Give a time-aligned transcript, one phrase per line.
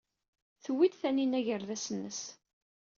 [0.63, 2.21] Tewwi-d Taninna agerdas-nnes.